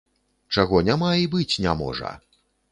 [0.55, 2.19] Чаго няма і быць не можа.